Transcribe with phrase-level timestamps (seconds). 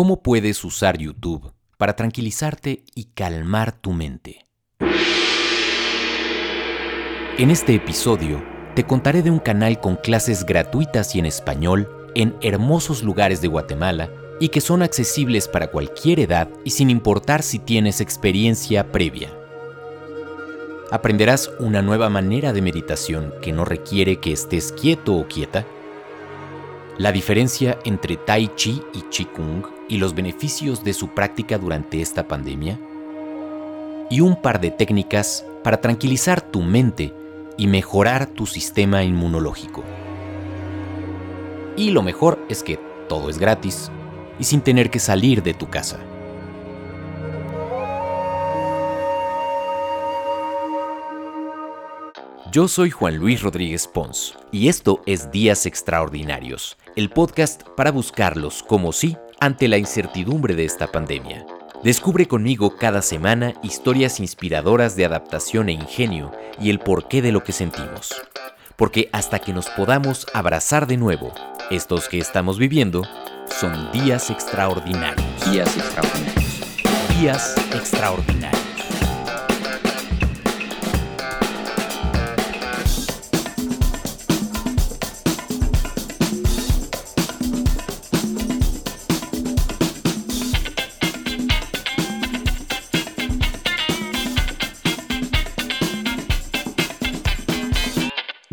[0.00, 4.46] ¿Cómo puedes usar YouTube para tranquilizarte y calmar tu mente?
[7.36, 8.42] En este episodio
[8.74, 13.48] te contaré de un canal con clases gratuitas y en español en hermosos lugares de
[13.48, 14.10] Guatemala
[14.40, 19.36] y que son accesibles para cualquier edad y sin importar si tienes experiencia previa.
[20.90, 25.66] Aprenderás una nueva manera de meditación que no requiere que estés quieto o quieta
[26.96, 32.26] la diferencia entre Tai Chi y Qigong y los beneficios de su práctica durante esta
[32.28, 32.78] pandemia,
[34.08, 37.12] y un par de técnicas para tranquilizar tu mente
[37.58, 39.82] y mejorar tu sistema inmunológico.
[41.76, 43.90] Y lo mejor es que todo es gratis
[44.38, 45.98] y sin tener que salir de tu casa.
[52.52, 58.64] Yo soy Juan Luis Rodríguez Pons y esto es Días Extraordinarios, el podcast para buscarlos
[58.64, 61.46] como sí ante la incertidumbre de esta pandemia.
[61.82, 67.42] Descubre conmigo cada semana historias inspiradoras de adaptación e ingenio y el porqué de lo
[67.42, 68.14] que sentimos.
[68.76, 71.32] Porque hasta que nos podamos abrazar de nuevo,
[71.70, 73.02] estos que estamos viviendo
[73.48, 75.26] son días extraordinarios.
[75.50, 76.60] Días extraordinarios.
[77.18, 78.59] Días extraordinarios.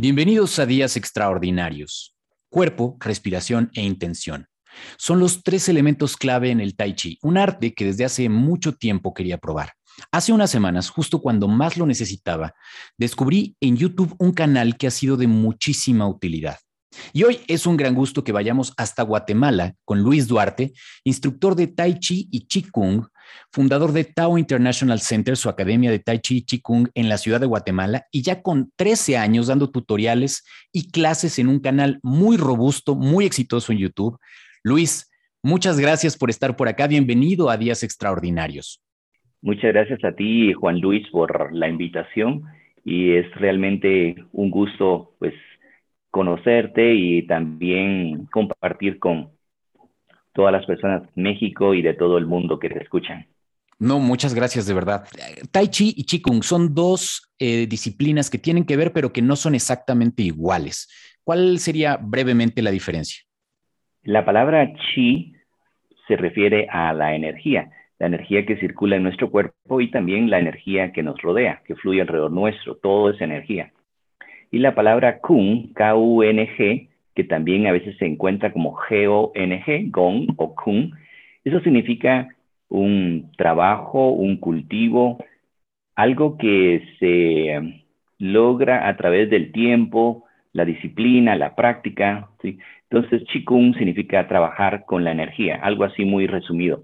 [0.09, 2.15] Bienvenidos a Días Extraordinarios.
[2.49, 4.47] Cuerpo, respiración e intención.
[4.97, 8.71] Son los tres elementos clave en el Tai Chi, un arte que desde hace mucho
[8.71, 9.73] tiempo quería probar.
[10.13, 12.53] Hace unas semanas, justo cuando más lo necesitaba,
[12.97, 16.57] descubrí en YouTube un canal que ha sido de muchísima utilidad.
[17.11, 20.71] Y hoy es un gran gusto que vayamos hasta Guatemala con Luis Duarte,
[21.03, 23.05] instructor de Tai Chi y Chi Kung,
[23.51, 27.39] fundador de Tao International Center, su academia de Tai Chi Chi Kung en la ciudad
[27.39, 32.37] de Guatemala, y ya con 13 años dando tutoriales y clases en un canal muy
[32.37, 34.17] robusto, muy exitoso en YouTube.
[34.63, 35.11] Luis,
[35.43, 36.87] muchas gracias por estar por acá.
[36.87, 38.81] Bienvenido a Días Extraordinarios.
[39.41, 42.43] Muchas gracias a ti, Juan Luis, por la invitación
[42.83, 45.33] y es realmente un gusto, pues,
[46.09, 49.36] conocerte y también compartir con
[50.37, 53.25] todas las personas de México y de todo el mundo que te escuchan.
[53.79, 55.07] No, muchas gracias, de verdad.
[55.51, 59.35] Tai Chi y Qigong son dos eh, disciplinas que tienen que ver, pero que no
[59.35, 60.87] son exactamente iguales.
[61.23, 63.23] ¿Cuál sería brevemente la diferencia?
[64.03, 65.33] La palabra Chi
[66.07, 70.37] se refiere a la energía, la energía que circula en nuestro cuerpo y también la
[70.37, 73.71] energía que nos rodea, que fluye alrededor nuestro, todo es energía.
[74.51, 80.53] Y la palabra Kung, K-U-N-G, que también a veces se encuentra como G-O-N-G, Gong o
[80.53, 80.93] Kung,
[81.43, 82.27] eso significa
[82.69, 85.17] un trabajo, un cultivo,
[85.95, 87.81] algo que se em,
[88.19, 92.29] logra a través del tiempo, la disciplina, la práctica.
[92.39, 92.59] ¿sí?
[92.87, 96.83] Entonces, Qigong significa trabajar con la energía, algo así muy resumido.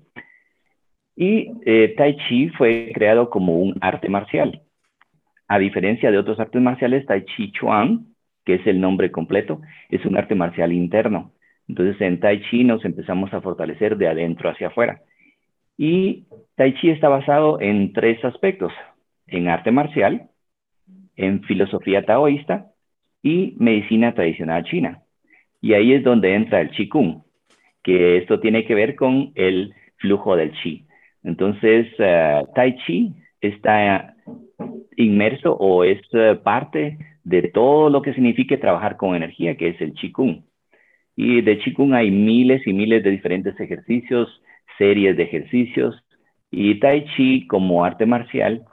[1.16, 4.64] Y eh, Tai Chi fue creado como un arte marcial.
[5.48, 8.13] A diferencia de otros artes marciales, Tai Chi Chuan,
[8.46, 11.32] que es el nombre completo, es un arte marcial interno.
[11.68, 15.02] Entonces en Tai Chi nos empezamos a fortalecer de adentro hacia afuera.
[15.78, 18.74] Y Tai Chi está basado en tres aspectos,
[19.28, 20.30] en arte marcial,
[21.16, 22.68] en filosofía taoísta
[23.22, 25.02] y medicina tradicional china.
[25.62, 27.24] Y ahí es donde entra el Qigong,
[27.84, 30.86] que esto tiene que ver con el flujo del Qi.
[31.24, 34.13] Entonces, uh, Tai Chi está
[34.98, 39.82] inmerso o es eh, parte de todo lo que significa trabajar con energía, que es
[39.82, 40.44] el Qigong.
[41.16, 44.42] Y de Qigong hay miles y miles de diferentes ejercicios,
[44.78, 45.96] series de ejercicios.
[46.52, 48.66] Y Tai Chi como arte marcial,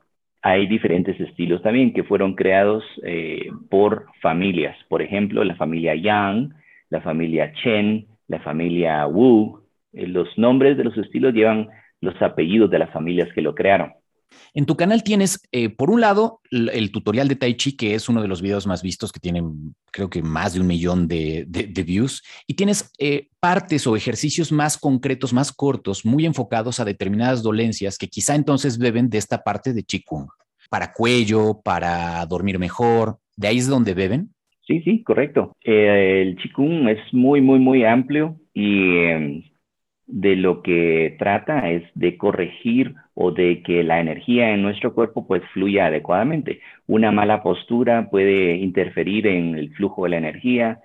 [0.42, 4.76] hay diferentes estilos también que fueron creados eh, por familias.
[4.88, 6.54] Por ejemplo, la familia Yang,
[6.88, 9.60] la familia Chen, la familia Wu.
[9.92, 11.68] Eh, los nombres de los estilos llevan
[12.00, 13.92] los apellidos de las familias que lo crearon.
[14.54, 18.08] En tu canal tienes, eh, por un lado, el, tutorial de Tai Chi, que es
[18.08, 21.46] uno de los videos más vistos, que tienen, creo que más de un millón de,
[21.86, 27.42] views, y tienes eh, partes o ejercicios más concretos, más cortos, muy enfocados a determinadas
[27.42, 30.28] dolencias que quizá entonces beben de esta parte de Qigong,
[30.68, 34.30] para cuello, para dormir mejor, ¿de ahí es donde beben?
[34.66, 35.56] Sí, sí, correcto.
[35.64, 39.42] Eh, el Qigong es muy, muy, muy amplio y em,
[40.12, 45.26] de lo que trata es de corregir o de que la energía en nuestro cuerpo
[45.26, 46.60] pues fluya adecuadamente.
[46.86, 50.80] Una mala postura puede interferir en el flujo de la energía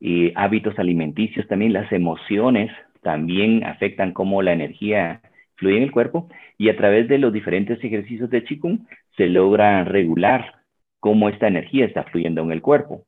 [0.00, 2.70] y hábitos alimenticios también, las emociones
[3.02, 5.22] también afectan cómo la energía
[5.56, 6.28] fluye en el cuerpo
[6.58, 8.86] y a través de los diferentes ejercicios de Qigong
[9.16, 10.56] se logra regular
[11.00, 13.04] cómo esta energía está fluyendo en el cuerpo.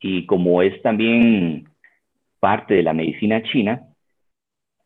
[0.00, 1.68] Y como es también
[2.40, 3.82] parte de la medicina china,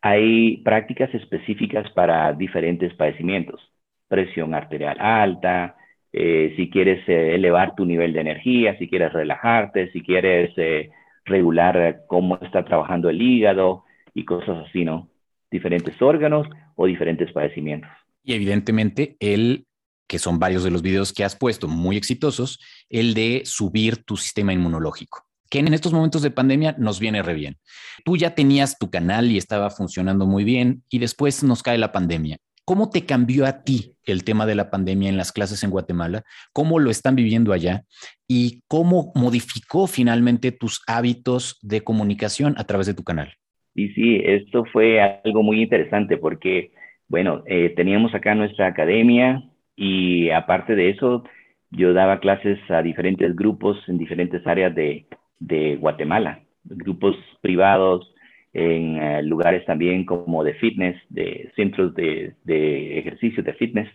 [0.05, 3.59] hay prácticas específicas para diferentes padecimientos.
[4.07, 5.77] Presión arterial alta,
[6.13, 10.91] eh, si quieres eh, elevar tu nivel de energía, si quieres relajarte, si quieres eh,
[11.25, 15.09] regular cómo está trabajando el hígado y cosas así, ¿no?
[15.49, 17.89] Diferentes órganos o diferentes padecimientos.
[18.23, 19.65] Y evidentemente el
[20.07, 22.59] que son varios de los videos que has puesto muy exitosos,
[22.91, 27.33] el de subir tu sistema inmunológico que en estos momentos de pandemia nos viene re
[27.33, 27.55] bien.
[28.03, 31.91] Tú ya tenías tu canal y estaba funcionando muy bien y después nos cae la
[31.91, 32.37] pandemia.
[32.65, 36.23] ¿Cómo te cambió a ti el tema de la pandemia en las clases en Guatemala?
[36.51, 37.83] ¿Cómo lo están viviendo allá?
[38.27, 43.33] ¿Y cómo modificó finalmente tus hábitos de comunicación a través de tu canal?
[43.75, 46.71] Sí, sí, esto fue algo muy interesante porque,
[47.07, 49.43] bueno, eh, teníamos acá nuestra academia
[49.75, 51.23] y aparte de eso,
[51.69, 55.05] yo daba clases a diferentes grupos en diferentes áreas de,
[55.39, 58.13] de Guatemala, grupos privados
[58.53, 63.89] en eh, lugares también como de fitness, de centros de, de ejercicio de fitness,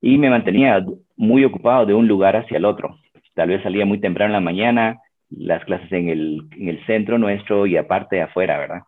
[0.00, 0.84] y me mantenía
[1.16, 2.98] muy ocupado de un lugar hacia el otro.
[3.34, 7.18] Tal vez salía muy temprano en la mañana, las clases en el, en el centro
[7.18, 8.82] nuestro y aparte afuera, ¿verdad?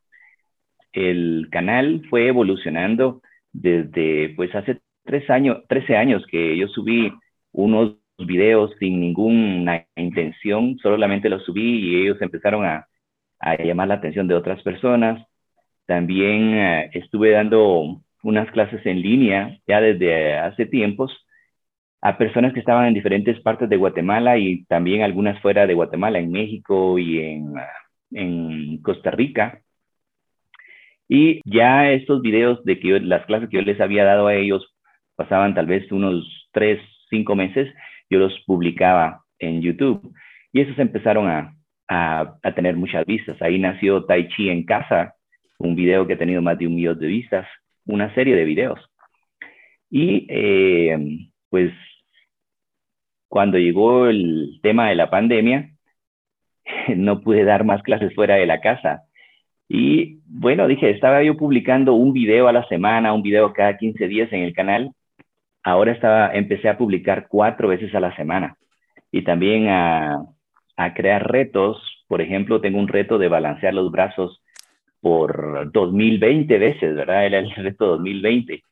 [0.92, 3.22] El canal fue evolucionando
[3.52, 7.12] desde, pues hace tres años, 13 años que yo subí
[7.52, 7.96] unos
[8.26, 12.86] videos sin ninguna intención, solamente los subí y ellos empezaron a,
[13.64, 15.26] llamar la atención de otras personas.
[15.86, 21.12] También eh, estuve dando unas clases en línea ya desde hace tiempos
[22.00, 26.18] a personas que estaban en diferentes partes de Guatemala y también algunas fuera de Guatemala,
[26.18, 27.54] en México y en,
[28.12, 29.62] en Costa Rica.
[31.08, 34.66] Y ya estos videos de que las clases que yo les había dado a ellos
[35.14, 36.80] pasaban tal vez unos tres,
[37.10, 37.72] cinco meses
[38.12, 40.14] yo los publicaba en YouTube
[40.52, 41.56] y esos empezaron a,
[41.88, 43.40] a, tener muchas vistas.
[43.40, 45.14] Ahí nació Tai Chi en casa,
[45.58, 47.48] un video que ha tenido más de un millón de vistas,
[47.86, 48.78] una serie de videos.
[49.90, 50.98] Y eh,
[51.48, 51.72] pues
[53.28, 55.70] cuando llegó el tema de la pandemia,
[56.96, 59.04] no pude dar más clases fuera de la casa.
[59.68, 64.06] Y bueno, dije, estaba yo publicando un video a la semana, un video cada 15
[64.06, 64.92] días en el canal
[65.62, 68.56] ahora estaba, empecé a publicar cuatro veces a la semana
[69.10, 70.26] y también a,
[70.94, 72.04] crear retos.
[72.08, 74.42] Por ejemplo, tengo un reto de balancear los brazos
[75.00, 77.26] por 2020 veces, ¿verdad?
[77.26, 78.64] Era el reto 2020.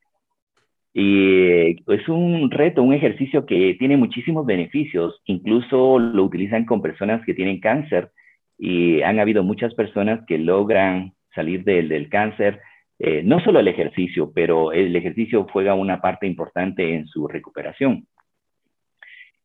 [0.93, 5.21] Y es un reto, un ejercicio que tiene muchísimos beneficios.
[5.27, 8.11] Incluso lo utilizan con personas que tienen cáncer
[8.59, 12.61] y han habido muchas personas que logran salir del, del cáncer
[13.03, 18.07] eh, no solo el ejercicio, pero el ejercicio juega una parte importante en su recuperación.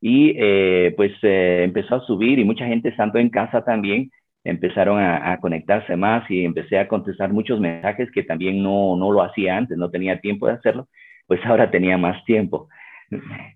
[0.01, 4.11] Y eh, pues eh, empezó a subir y mucha gente estando en casa también
[4.43, 9.23] empezaron a, conectarse más y empecé a contestar muchos mensajes que también no, no lo
[9.23, 10.87] hacía antes, no tenía tiempo de hacerlo,
[11.25, 12.67] pues ahora tenía más tiempo.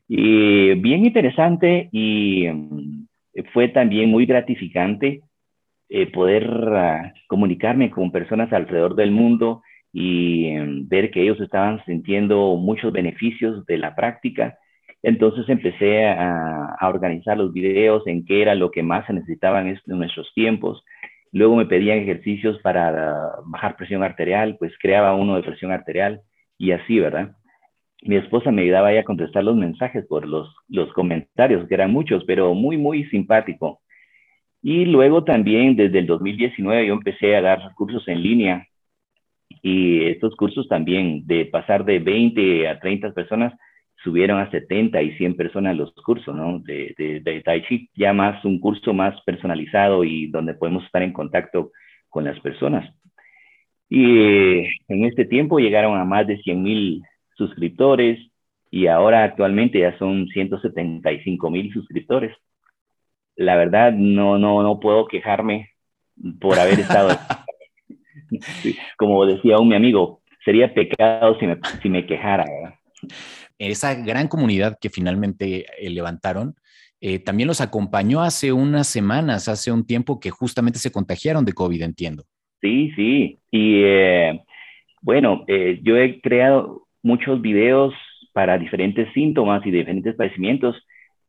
[0.07, 2.47] Y bien interesante y
[3.53, 5.21] fue también muy gratificante
[6.13, 12.55] poder ah, comunicarme con personas alrededor del mundo y em, ver que ellos estaban sintiendo
[12.57, 14.57] muchos beneficios de la práctica.
[15.01, 19.79] Entonces empecé a, organizar los videos en qué era lo que más se necesitaban en
[19.85, 20.83] nuestros tiempos.
[21.31, 26.21] Luego me pedían ejercicios para bajar presión arterial, pues creaba uno de presión arterial
[26.57, 27.35] y así, ¿verdad?
[28.03, 32.23] Mi esposa me ayudaba a contestar los mensajes por los, los comentarios, que eran muchos,
[32.25, 33.81] pero muy, muy simpático.
[34.61, 38.67] Y luego también desde el 2019 yo empecé a dar cursos en línea
[39.61, 43.53] y estos cursos también, de pasar de 20 a 30 personas,
[44.03, 46.59] subieron a 70 y 100 personas los cursos, ¿no?
[46.59, 51.13] De, de, Tai Chi, ya más un curso más personalizado y donde podemos estar en
[51.13, 51.71] contacto
[52.07, 52.93] con las personas.
[53.89, 54.19] Y
[54.87, 57.01] en este tiempo llegaron a más de 100 mil
[57.35, 58.19] suscriptores
[58.71, 62.35] y ahora actualmente ya son 175 mil suscriptores.
[63.35, 65.71] La verdad, no, no, no puedo quejarme
[66.39, 67.09] por haber estado
[68.97, 72.45] Como decía un mi amigo, sería pecado si me, si me quejara.
[73.57, 76.55] Esa gran comunidad que finalmente eh, levantaron,
[77.01, 81.53] eh, también los acompañó hace unas semanas, hace un tiempo que justamente se contagiaron de
[81.53, 82.23] COVID, entiendo.
[82.61, 83.39] Sí, sí.
[83.51, 84.41] Y eh,
[85.01, 85.45] bueno,
[85.81, 87.93] yo he creado muchos videos
[88.33, 90.75] para diferentes síntomas y diferentes padecimientos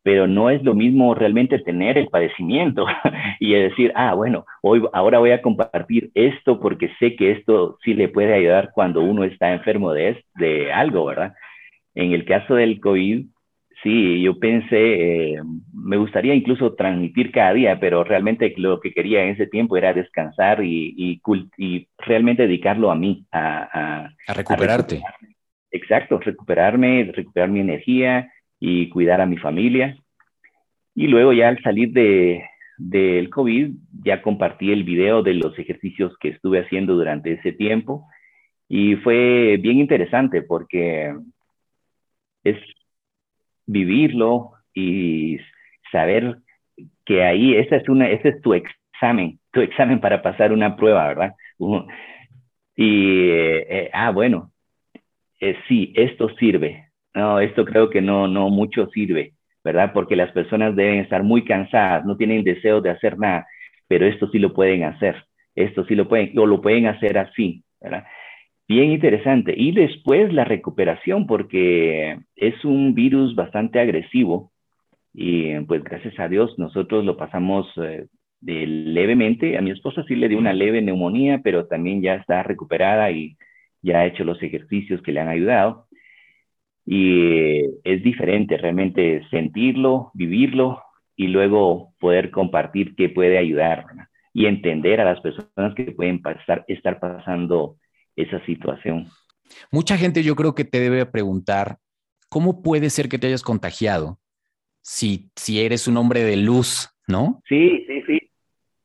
[0.03, 2.85] pero no es lo mismo realmente tener el padecimiento
[3.39, 7.93] y decir, ah, bueno, hoy, ahora voy a compartir esto porque sé que esto sí
[7.93, 11.33] le puede ayudar cuando uno está enfermo de, de algo, ¿verdad?
[11.93, 13.25] En el caso del COVID,
[13.83, 15.41] sí, yo pensé, eh,
[15.73, 19.93] me gustaría incluso transmitir cada día, pero realmente lo que quería en ese tiempo era
[19.93, 21.21] descansar y, y,
[21.57, 25.01] y realmente dedicarlo a mí, a, a, recuperarte.
[25.69, 28.29] Exacto, recuperarme, recuperar mi energía
[28.61, 29.97] y cuidar a mi familia.
[30.95, 32.45] Y luego ya al salir de,
[32.77, 33.71] del COVID,
[34.03, 38.07] ya compartí el video de los ejercicios que estuve haciendo durante ese tiempo
[38.69, 41.13] y fue bien interesante porque
[42.43, 42.57] es
[43.65, 45.39] vivirlo y
[45.91, 46.37] saber
[47.05, 51.07] que ahí esa es una, ese es tu examen, tu examen para pasar una prueba,
[51.07, 51.35] ¿verdad?
[52.75, 54.51] Y, eh, ah, bueno,
[55.39, 59.91] eh, sí, esto sirve, no, esto creo que no, no mucho sirve, ¿verdad?
[59.93, 63.47] Porque las personas deben estar muy cansadas, no tienen deseo de hacer nada,
[63.87, 65.25] pero esto sí lo pueden hacer,
[65.55, 68.05] esto sí lo pueden, o lo pueden hacer así, ¿verdad?
[68.67, 69.53] Bien interesante.
[69.57, 74.51] Y después la recuperación, porque es un virus bastante agresivo
[75.13, 78.07] y pues gracias a Dios nosotros lo pasamos eh,
[78.41, 79.57] levemente.
[79.57, 83.37] A mi esposa sí le dio una leve neumonía, pero también ya está recuperada y
[83.81, 85.87] ya ha hecho los ejercicios que le han ayudado.
[86.93, 90.83] Y es diferente realmente sentirlo, vivirlo
[91.15, 93.85] y luego poder compartir qué puede ayudar
[94.33, 97.77] y entender a las personas que pueden pasar, estar pasando
[98.17, 99.07] esa situación.
[99.71, 101.77] Mucha gente yo creo que te debe preguntar,
[102.27, 104.19] ¿cómo puede ser que te hayas contagiado
[104.81, 107.41] si, si eres un hombre de luz, no?
[107.47, 108.19] Sí, sí, sí.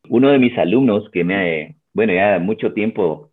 [0.09, 3.33] Uno de mis alumnos que me, bueno, ya mucho tiempo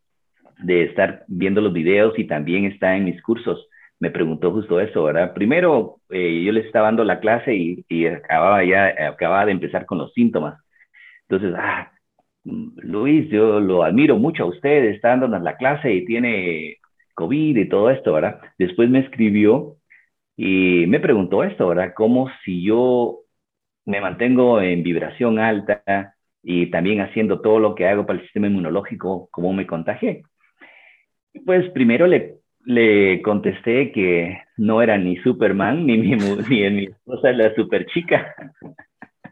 [0.63, 3.67] de estar viendo los videos y también está en mis cursos,
[4.03, 5.33] me preguntó justo eso, ¿verdad?
[5.33, 9.97] Primero, eh, yo le estaba dando la clase y, acababa ya, acababa de empezar con
[9.97, 10.61] los síntomas.
[11.29, 11.93] Entonces, ah,
[12.43, 16.77] Luis, yo lo admiro mucho a usted, está dándonos la clase y tiene
[17.15, 18.41] COVID y todo esto, ¿verdad?
[18.57, 19.77] Después me escribió
[20.37, 21.93] y me preguntó esto, ¿verdad?
[21.95, 23.21] Como si yo
[23.85, 28.47] me mantengo en vibración alta y también haciendo todo lo que hago para el sistema
[28.47, 30.23] inmunológico, ¿cómo me contagié?
[31.45, 37.31] Pues primero le, le contesté que no era ni Superman, ni mi, ni mi esposa
[37.31, 38.35] la super chica.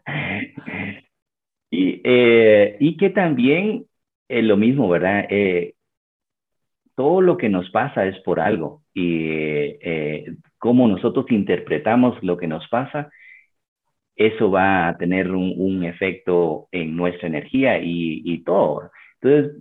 [1.70, 3.86] y, eh, y, que también
[4.28, 5.26] es lo mismo, ¿verdad?
[5.30, 5.76] Eh,
[6.96, 10.26] todo lo que nos pasa es por algo y eh,
[10.58, 13.10] cómo nosotros interpretamos lo que nos pasa,
[14.16, 18.92] eso va a tener un, un efecto en nuestra energía y, y todo.
[19.22, 19.56] Entonces,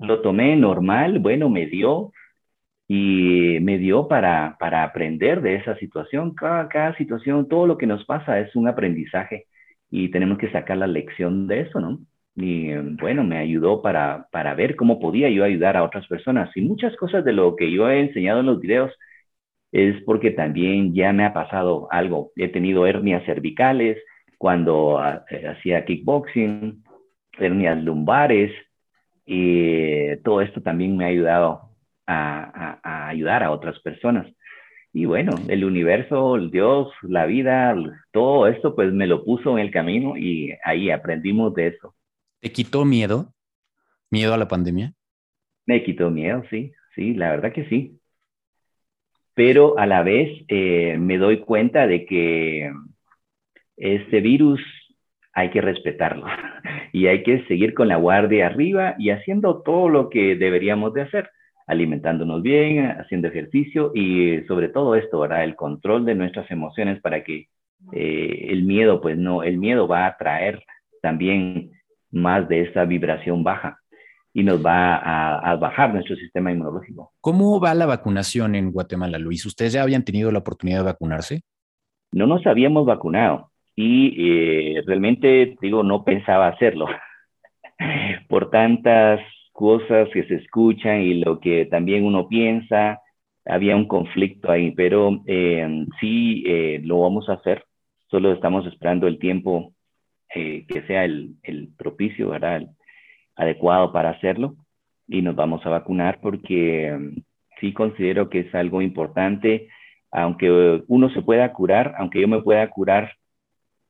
[0.00, 2.12] lo tomé normal, bueno, me dio
[2.88, 6.34] y me dio para, para aprender de esa situación.
[6.34, 9.46] Cada, cada situación, todo lo que nos pasa es un aprendizaje
[9.90, 12.00] y tenemos que sacar la lección de eso, ¿no?
[12.36, 16.50] Y bueno, me ayudó para, para ver cómo podía yo ayudar a otras personas.
[16.56, 18.92] Y muchas cosas de lo que yo he enseñado en los videos
[19.72, 22.32] es porque también ya me ha pasado algo.
[22.36, 23.98] He tenido hernias cervicales
[24.38, 26.84] cuando ah, eh, hacía kickboxing,
[27.38, 28.52] hernias lumbares,
[29.26, 31.73] y todo esto también me ha ayudado
[32.06, 34.26] a, a, ayudar a otras personas.
[34.92, 37.74] Y bueno, el universo, el Dios, la vida,
[38.12, 41.94] todo esto pues me lo puso en el camino y ahí aprendimos de eso.
[42.40, 43.32] ¿Te quitó miedo?
[44.10, 44.92] ¿Miedo a la pandemia?
[45.66, 47.98] Me quitó miedo, sí, sí, la verdad que sí.
[49.34, 52.70] Pero a la vez eh, me doy cuenta de que
[53.76, 54.60] este virus
[55.32, 56.26] hay que respetarlo
[56.92, 61.02] y hay que seguir con la guardia arriba y haciendo todo lo que deberíamos de
[61.02, 61.30] hacer,
[61.66, 65.44] alimentándonos bien, haciendo ejercicio y sobre todo esto, ¿verdad?
[65.44, 67.48] El control de nuestras emociones para que
[67.92, 70.62] eh, el miedo, pues no, el miedo va a traer
[71.02, 71.72] también
[72.10, 73.78] más de esa vibración baja
[74.32, 77.12] y nos va a, a, bajar nuestro sistema inmunológico.
[77.20, 79.46] ¿Cómo va la vacunación en Guatemala, Luis?
[79.46, 81.42] ¿Ustedes ya habían tenido la oportunidad de vacunarse?
[82.12, 84.14] No nos habíamos vacunado y
[84.76, 86.86] eh, realmente, digo, no pensaba hacerlo
[88.28, 89.20] por tantas
[89.54, 93.00] cosas que se escuchan y lo que también uno piensa,
[93.46, 97.64] había un conflicto ahí, pero eh, sí eh, lo vamos a hacer,
[98.10, 99.72] solo estamos esperando el tiempo
[100.34, 102.56] eh, que sea el, el propicio, ¿verdad?
[102.56, 102.68] El
[103.36, 104.56] adecuado para hacerlo.
[105.06, 106.98] Y nos vamos a vacunar porque
[107.60, 109.68] sí considero que es algo importante,
[110.10, 113.12] aunque uno se pueda curar, aunque yo me pueda curar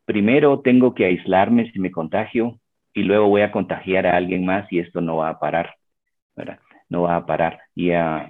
[0.04, 2.58] primero tengo que aislarme si me contagio
[2.94, 5.74] y luego voy a contagiar a alguien más y esto no va a parar,
[6.36, 6.60] ¿verdad?
[6.88, 7.60] No va a parar.
[7.74, 8.28] Y uh,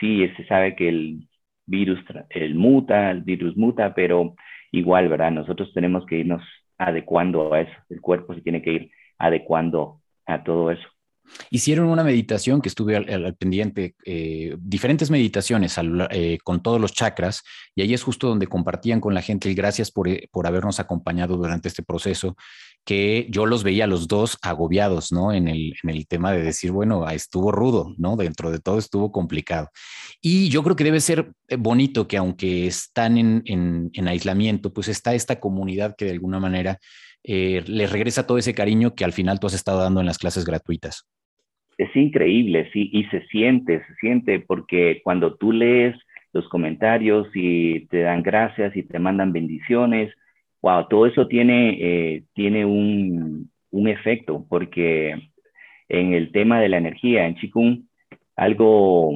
[0.00, 1.28] sí, se sabe que el
[1.66, 4.34] virus, el muta, el virus muta, pero
[4.72, 5.30] igual, ¿verdad?
[5.32, 6.42] Nosotros tenemos que irnos
[6.78, 7.72] adecuando a eso.
[7.90, 10.88] El cuerpo se tiene que ir adecuando a todo eso.
[11.50, 15.76] Hicieron una meditación que estuve al, pendiente, eh, diferentes meditaciones
[16.10, 17.42] eh, con todos los chakras,
[17.74, 20.80] y ahí es justo donde compartían con la gente el gracias por, eh, por habernos
[20.80, 22.36] acompañado durante este proceso,
[22.84, 25.32] que yo los veía los dos agobiados, ¿no?
[25.32, 28.16] En el, en el tema de decir, bueno, ah, estuvo rudo, ¿no?
[28.16, 29.70] Dentro de todo estuvo complicado.
[30.20, 34.86] Y yo creo que debe ser bonito que aunque están en, en, en aislamiento, pues
[34.86, 36.78] está esta comunidad que de alguna manera
[37.28, 40.18] eh, les regresa todo ese cariño que al final tú has estado dando en las
[40.18, 41.06] clases gratuitas.
[41.78, 45.94] Es increíble, sí, y se siente, se siente, porque cuando tú lees
[46.32, 50.12] los comentarios y te dan gracias y te mandan bendiciones,
[50.62, 55.14] wow, todo eso tiene, eh, tiene un, un, efecto, porque
[55.88, 57.84] en el tema de la energía, en Chikung,
[58.36, 59.12] algo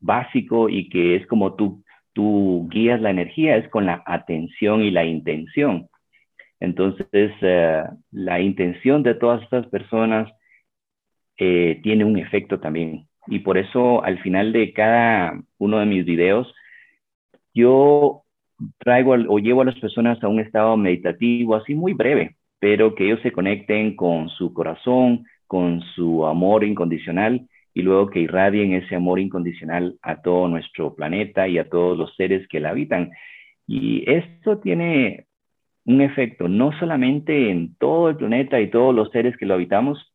[0.00, 1.82] básico y que es como tú,
[2.12, 5.88] tú guías la energía es con la atención y la intención.
[6.60, 10.28] Entonces, eh, la intención de todas estas personas
[11.38, 13.06] eh, tiene un efecto también.
[13.26, 16.52] Y por eso al final de cada uno de mis videos,
[17.54, 18.22] yo
[18.78, 23.06] traigo o llevo a las personas a un estado meditativo así muy breve, pero que
[23.06, 28.96] ellos se conecten con su corazón, con su amor incondicional y luego que irradien ese
[28.96, 33.12] amor incondicional a todo nuestro planeta y a todos los seres que la habitan.
[33.66, 35.26] Y esto tiene
[35.84, 40.07] un efecto no solamente en todo el planeta y todos los seres que lo habitamos,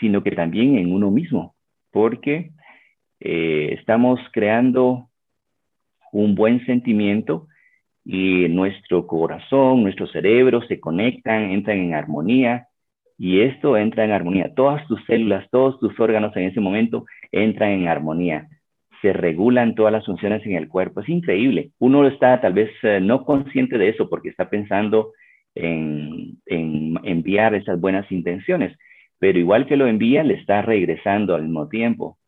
[0.00, 1.54] sino que también en uno mismo,
[1.90, 2.50] porque
[3.20, 5.08] eh, estamos creando
[6.12, 7.48] un buen sentimiento
[8.04, 12.68] y nuestro corazón, nuestro cerebro se conectan, entran en armonía
[13.18, 14.54] y esto entra en armonía.
[14.54, 18.48] Todas tus células, todos tus órganos en ese momento entran en armonía
[19.00, 21.00] se regulan todas las funciones en el cuerpo.
[21.00, 21.70] Es increíble.
[21.78, 25.12] Uno está tal vez eh, no consciente de eso porque está pensando
[25.54, 28.76] en, enviar esas buenas intenciones,
[29.18, 32.18] pero igual que lo envía, le está regresando al mismo tiempo.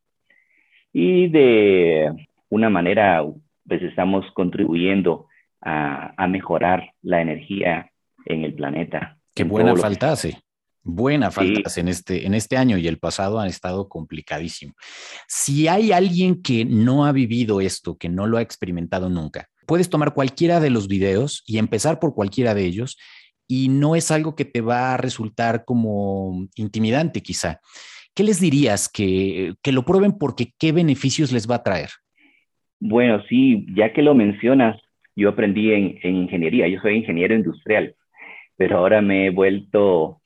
[0.92, 2.12] Y de
[2.48, 3.24] una manera,
[3.66, 5.26] pues estamos contribuyendo
[5.60, 7.90] a, a mejorar la energía
[8.26, 9.18] en el planeta.
[9.34, 10.38] Qué buena faltase.
[10.82, 14.72] Buena falta en, este, en este año y el pasado han estado complicadísimo.
[15.28, 19.90] Si hay alguien que no ha vivido esto, que no lo ha experimentado nunca, puedes
[19.90, 22.96] tomar cualquiera de los videos y empezar por cualquiera de ellos
[23.50, 27.58] y no es algo que te va a resultar como intimidante quizá.
[28.14, 28.88] ¿Qué les dirías?
[28.88, 31.88] Que, que lo prueben porque qué beneficios les va a traer.
[32.78, 34.80] Bueno, sí, ya que lo mencionas,
[35.16, 37.96] yo aprendí en, en ingeniería, yo soy ingeniero industrial,
[38.56, 40.20] pero ahora me he vuelto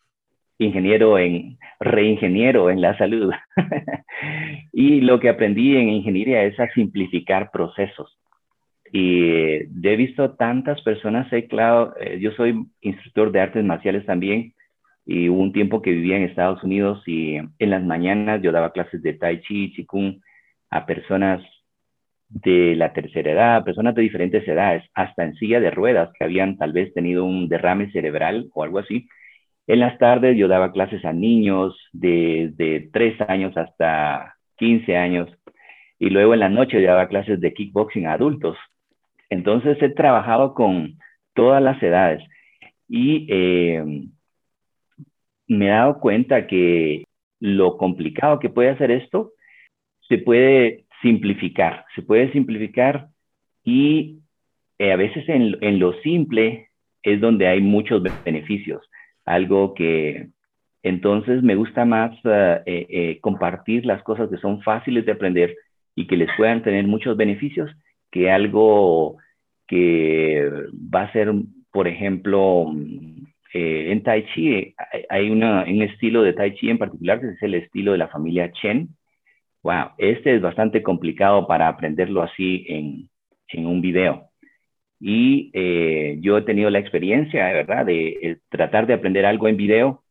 [0.58, 3.32] ingeniero en reingeniero en la salud.
[4.72, 8.18] y lo que aprendí en ingeniería es a simplificar procesos.
[8.96, 14.54] Y he visto tantas personas, he, claro, eh, yo soy instructor de artes marciales también,
[15.04, 18.70] y hubo un tiempo que vivía en Estados Unidos y en las mañanas yo daba
[18.70, 20.20] clases de Tai Chi, Qigong
[20.70, 21.42] a personas
[22.28, 26.56] de la tercera edad, personas de diferentes edades, hasta en silla de ruedas que habían
[26.56, 29.08] tal vez tenido un derrame cerebral o algo así,
[29.66, 35.28] en las tardes yo daba clases a niños de, de 3 años hasta 15 años
[35.98, 38.56] y luego en la noche yo daba clases de kickboxing a adultos.
[39.30, 40.98] Entonces he trabajado con
[41.34, 42.22] todas las edades
[42.88, 43.84] y eh,
[45.48, 47.04] me he dado cuenta que
[47.40, 49.32] lo complicado que puede hacer esto
[50.08, 53.08] se puede simplificar, se puede simplificar
[53.64, 54.20] y
[54.78, 56.68] eh, a veces en, en lo simple
[57.02, 58.82] es donde hay muchos beneficios
[59.24, 60.28] algo que
[60.82, 65.56] entonces me gusta más eh, compartir las cosas que son fáciles de aprender
[65.94, 67.70] y que les puedan tener muchos beneficios
[68.14, 69.16] que algo
[69.66, 71.32] que va a ser,
[71.72, 72.72] por ejemplo,
[73.52, 74.72] en Tai Chi,
[75.08, 78.06] hay una, un estilo de Tai Chi en particular que es el estilo de la
[78.06, 78.90] familia Chen.
[79.64, 83.10] Wow, este es bastante complicado para aprenderlo así en,
[83.48, 84.30] en un video.
[85.00, 89.48] Y eh, yo he tenido la experiencia, de verdad, de eh, tratar de aprender algo
[89.48, 90.04] en video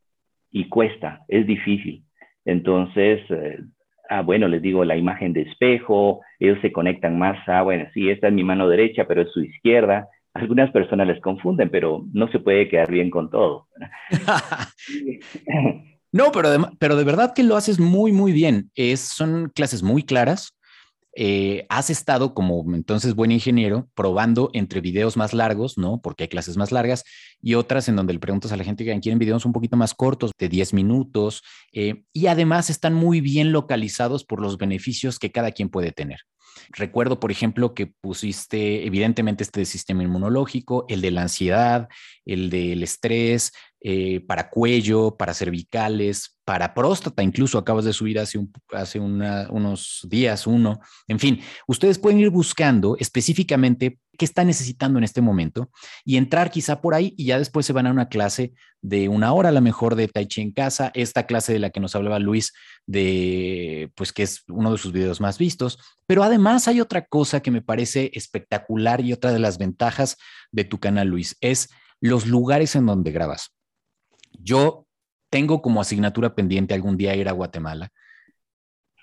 [0.52, 2.04] y cuesta, es difícil.
[2.44, 3.60] Entonces, eh,
[4.14, 8.10] ah, bueno, les digo la imagen de espejo, ellos se conectan más a, bueno, sí,
[8.10, 10.08] esta es mi mano derecha, pero es su izquierda.
[10.34, 13.68] Algunas personas les confunden, pero no se puede quedar bien con todo.
[16.12, 18.72] no, pero de, pero de verdad que lo haces muy, muy bien.
[18.76, 20.56] Es, son clases muy claras
[21.16, 26.02] eh, has estado como entonces buen ingeniero probando entre videos más largos, ¿no?
[26.02, 27.04] Porque hay clases más largas
[27.42, 29.94] y otras en donde le preguntas a la gente que quieren videos un poquito más
[29.94, 35.32] cortos, de 10 minutos, eh, y además están muy bien localizados por los beneficios que
[35.32, 36.20] cada quien puede tener.
[36.72, 41.90] Recuerdo, por ejemplo, que pusiste evidentemente este sistema inmunológico, el de la ansiedad,
[42.26, 48.40] el del estrés, eh, para cuello, para cervicales, para próstata, incluso acabas de subir hace,
[48.72, 50.80] hace unos días uno.
[51.08, 55.70] En fin, ustedes pueden ir buscando específicamente qué está necesitando en este momento
[56.06, 59.34] y entrar quizá por ahí y ya después se van a una clase de una
[59.34, 61.96] hora a lo mejor de Tai Chi en casa, esta clase de la que nos
[61.96, 62.54] hablaba Luis,
[62.86, 65.80] de pues que es uno de sus videos más vistos.
[66.06, 70.18] Pero además hay otra cosa que me parece espectacular y otra de las ventajas
[70.52, 73.56] de tu canal, Luis, es los lugares en donde grabas.
[74.32, 74.86] Yo
[75.30, 77.92] tengo como asignatura pendiente algún día ir a Guatemala,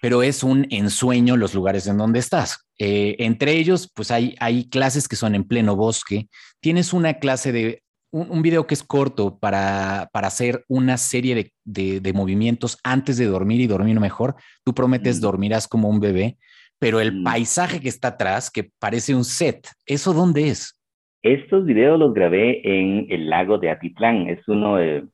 [0.00, 2.68] pero es un ensueño los lugares en donde estás.
[2.78, 6.28] Eh, entre ellos, pues hay, hay clases que son en pleno bosque.
[6.60, 7.82] Tienes una clase de
[8.12, 13.26] un, video que es corto para, para hacer una serie de, de, movimientos antes de
[13.26, 14.34] dormir y dormir mejor.
[14.64, 15.22] Tú prometes mm.
[15.22, 16.36] dormirás como un bebé,
[16.78, 17.24] pero el mm.
[17.24, 20.76] paisaje que está atrás, que parece un set, ¿eso dónde es?
[21.22, 24.28] Estos videos los grabé en el lago de Atitlán.
[24.28, 25.04] Es uno de,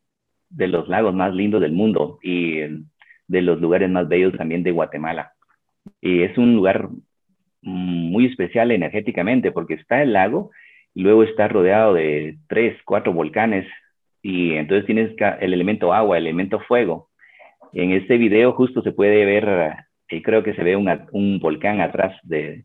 [0.49, 2.61] de los lagos más lindos del mundo y
[3.29, 5.33] de los lugares más bellos también de Guatemala.
[6.01, 6.89] Y es un lugar
[7.63, 10.51] muy especial energéticamente porque está el lago
[10.95, 13.67] y luego está rodeado de tres, cuatro volcanes
[14.23, 17.11] y entonces tienes el elemento agua, el elemento fuego.
[17.73, 19.75] En este video justo se puede ver,
[20.09, 22.65] y creo que se ve un volcán atrás de,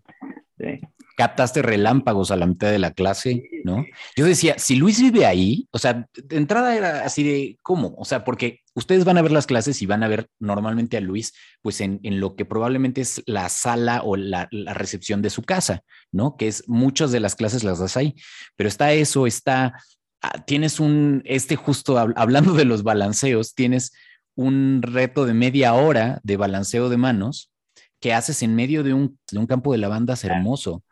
[1.22, 3.86] captaste relámpagos a la mitad de la clase, ¿no?
[4.16, 7.94] Yo decía, si Luis vive ahí, o sea, de entrada era así de, ¿cómo?
[8.00, 11.00] O sea, porque ustedes van a ver las clases y van a ver normalmente a
[11.00, 15.84] Luis, pues en, lo que probablemente es la sala o la, recepción de su casa,
[16.12, 16.38] ¿no?
[16.38, 18.16] Que es muchas de las clases las das ahí,
[18.56, 19.76] pero está eso, está,
[20.24, 23.92] ah, tienes un, este justo hablando de los balanceos, tienes
[24.34, 27.52] un reto de media hora de balanceo de manos
[28.00, 30.84] que haces en medio de un, de un campo de lavandas hermoso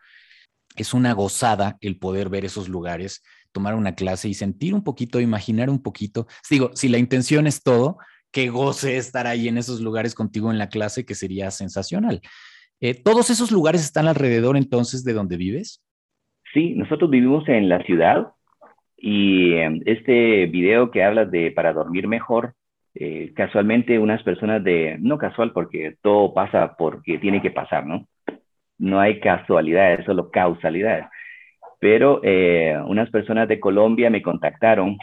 [0.80, 5.20] es una gozada el poder ver esos lugares, tomar una clase y sentir un poquito,
[5.20, 6.26] imaginar un poquito.
[6.48, 7.98] Digo, si la intención es todo,
[8.32, 12.20] que goce estar ahí en esos lugares contigo en la clase, que sería sensacional.
[12.80, 15.82] Eh, ¿Todos esos lugares están alrededor entonces de donde vives?
[16.54, 18.28] Sí, nosotros vivimos en la ciudad
[18.96, 22.54] y em, este video que habla de para dormir mejor,
[22.94, 28.06] eh, casualmente unas personas de, no casual porque todo pasa porque tiene que pasar, ¿no?
[28.80, 31.06] No hay casualidades, solo causalidades.
[31.78, 34.96] Pero eh, unas personas de Colombia me contactaron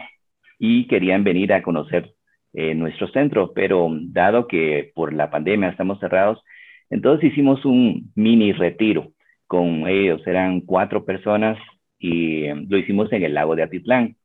[0.59, 2.13] y querían venir a conocer
[2.53, 6.43] eh, nuestro centro, pero dado que por la pandemia estamos cerrados,
[6.89, 9.11] entonces hicimos un mini retiro
[9.45, 10.25] con ellos.
[10.25, 11.57] Eran cuatro personas
[11.99, 14.15] y eh, lo hicimos en el lago de Atitlán,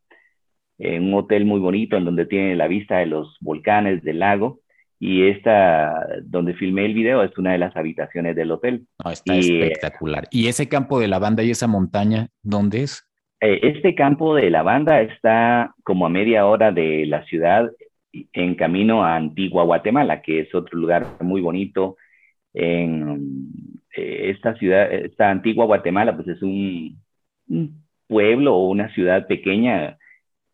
[0.78, 4.60] en un hotel muy bonito en donde tiene la vista de los volcanes del lago
[5.04, 8.86] y esta, donde filmé el video, es una de las habitaciones del hotel.
[9.10, 10.28] está espectacular.
[10.30, 13.04] ¿Y ese campo de lavanda y esa montaña, dónde es?
[13.40, 17.68] Eh, este campo de lavanda está como a media hora de la ciudad
[18.12, 21.96] en camino a Antigua Guatemala, que es otro lugar muy bonito.
[22.54, 23.48] En
[23.96, 27.02] eh, esta ciudad, esta Antigua Guatemala, pues es un,
[27.48, 29.98] un pueblo o una ciudad pequeña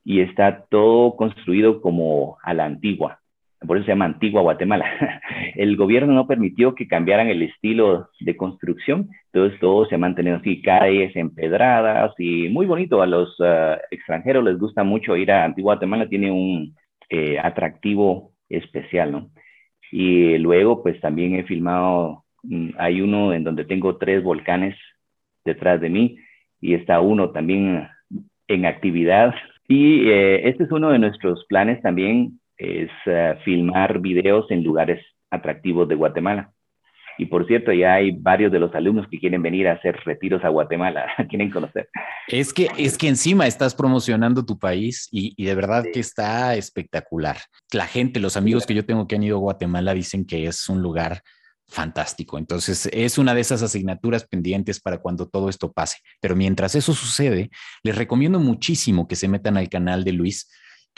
[0.04, 3.20] y está todo construido como a la antigua
[3.66, 4.86] por eso se llama Antigua Guatemala.
[5.54, 10.36] El gobierno no permitió que cambiaran el estilo de construcción, entonces todo se ha mantenido
[10.36, 13.02] así, calles empedradas y muy bonito.
[13.02, 16.76] A los ah, extranjeros les gusta mucho ir a Antigua Guatemala, tiene un
[17.10, 19.30] eh, atractivo especial, ¿no?
[19.90, 24.76] Y luego, pues también he filmado, mm, hay uno en donde tengo tres volcanes
[25.44, 26.18] detrás de mí
[26.60, 27.88] y está uno también
[28.46, 29.34] en actividad.
[29.66, 35.04] Y eh, este es uno de nuestros planes también es eh, filmar videos en lugares
[35.30, 36.52] atractivos de Guatemala.
[37.20, 40.44] Y por cierto, ya hay varios de los alumnos que quieren venir a hacer retiros
[40.44, 41.88] a Guatemala, quieren conocer.
[42.28, 46.54] Es que, es que encima estás promocionando tu país y, y de verdad que está
[46.54, 47.38] espectacular.
[47.72, 50.68] La gente, los amigos que yo tengo que han ido a Guatemala dicen que es
[50.68, 51.22] un lugar
[51.68, 52.38] fantástico.
[52.38, 55.98] Entonces, es una de esas asignaturas pendientes para cuando todo esto pase.
[56.20, 57.50] Pero mientras eso sucede,
[57.82, 60.48] les recomiendo muchísimo que se metan al canal de Luis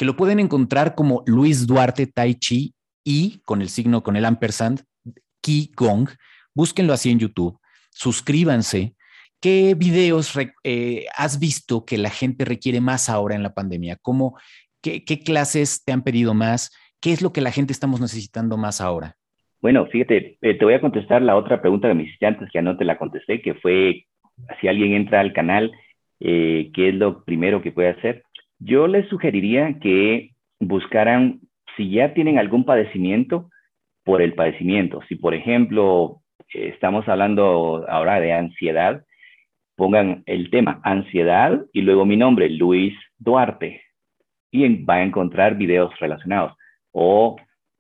[0.00, 2.72] que lo pueden encontrar como Luis Duarte Tai Chi
[3.04, 4.80] y con el signo, con el ampersand,
[5.42, 6.08] Qi Gong.
[6.54, 7.58] Búsquenlo así en YouTube,
[7.90, 8.94] suscríbanse.
[9.42, 10.34] ¿Qué videos
[10.64, 13.98] eh, has visto que la gente requiere más ahora en la pandemia?
[14.00, 14.38] ¿Cómo,
[14.80, 16.74] qué, clases te han pedido más?
[16.98, 19.16] ¿Qué es lo que la gente estamos necesitando más ahora?
[19.60, 22.62] Bueno, fíjate, eh, te voy a contestar la otra pregunta de mis antes que ya
[22.62, 24.06] no te la contesté, que fue
[24.62, 25.70] si alguien entra al canal,
[26.20, 28.24] eh, ¿qué es lo primero que puede hacer?
[28.60, 31.40] Yo les sugeriría que buscaran,
[31.76, 33.50] si ya tienen algún padecimiento,
[34.04, 35.00] por el padecimiento.
[35.08, 36.20] Si, por ejemplo,
[36.52, 39.04] estamos hablando ahora de ansiedad,
[39.76, 43.82] pongan el tema ansiedad y luego mi nombre, Luis Duarte,
[44.50, 46.52] y va a encontrar videos relacionados.
[46.92, 47.36] O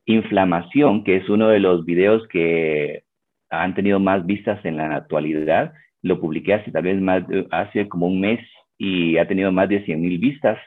[0.06, 3.02] inflamación, que es uno de los videos que
[3.50, 5.72] han tenido más vistas en la actualidad.
[6.02, 8.40] Lo publiqué hace tal vez más, hace como un mes
[8.80, 10.58] y ha tenido más de 100 mil vistas.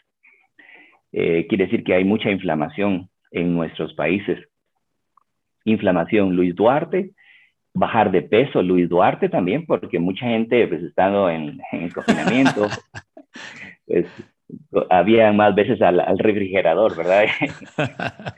[1.12, 4.38] Eh, quiere decir que hay mucha inflamación en nuestros países.
[5.65, 7.10] Inflamación, Luis Duarte.
[7.73, 12.67] Bajar de peso, Luis Duarte también, porque mucha gente, pues, estando en, en confinamiento,
[13.88, 14.06] pues,
[14.91, 17.26] había más veces al, al refrigerador, ¿verdad?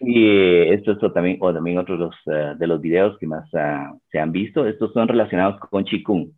[0.00, 0.28] Y
[0.70, 4.30] esto es también, o también otros eh, de los videos que más ah, se han
[4.30, 6.30] visto, estos son relacionados con Qigong.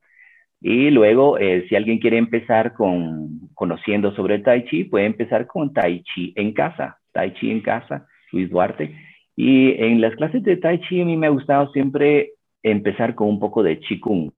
[0.60, 5.46] Y luego, eh, si alguien quiere empezar con conociendo sobre el Tai Chi, puede empezar
[5.46, 8.94] con Tai Chi en casa, Tai Chi en casa, Luis Duarte.
[9.36, 13.28] Y en las clases de Tai Chi a mí me ha gustado siempre empezar con
[13.28, 14.30] un poco de Qigong.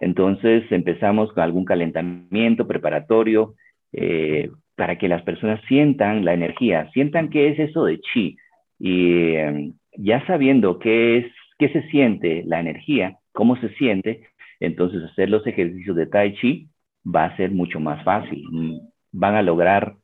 [0.00, 3.54] Entonces empezamos con algún calentamiento preparatorio
[3.92, 8.36] eh, para que las personas sientan la energía, sientan qué es eso de Chi
[8.78, 11.26] y em, ya sabiendo qué es,
[11.58, 14.28] qué se siente la energía, cómo se siente,
[14.60, 16.68] entonces hacer los ejercicios de Tai Chi
[17.04, 18.44] va a ser mucho más fácil.
[19.12, 19.96] Van a lograr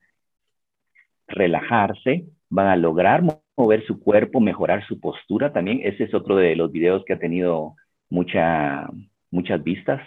[1.29, 3.23] relajarse, van a lograr
[3.57, 5.81] mover su cuerpo, mejorar su postura también.
[5.83, 7.75] Ese es otro de los videos que ha tenido
[8.11, 8.89] mucha,
[9.31, 10.01] muchas vistas.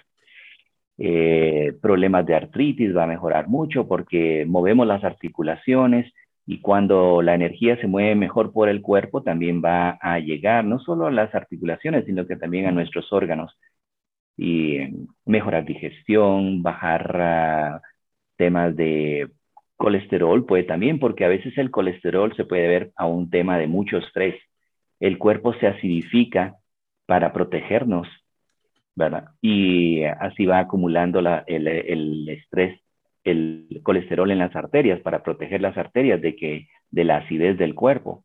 [0.97, 6.11] Eh, problemas de artritis va a mejorar mucho porque movemos las articulaciones,
[6.47, 10.79] y cuando la energía se mueve mejor por el cuerpo, también va a llegar no
[10.79, 13.57] solo a las articulaciones, sino que también a nuestros órganos.
[14.37, 14.79] Y
[15.25, 17.81] mejorar digestión, bajar ah,
[18.37, 19.29] temas de
[19.77, 23.67] colesterol, puede también, porque a veces el colesterol se puede ver a un tema de
[23.67, 24.35] mucho estrés.
[24.99, 26.55] El cuerpo se acidifica
[27.05, 28.07] para protegernos,
[28.95, 29.29] ¿verdad?
[29.41, 32.79] Y así va acumulando el, el estrés
[33.25, 37.75] el colesterol en las arterias para proteger las arterias de, que, de la acidez del
[37.75, 38.23] cuerpo.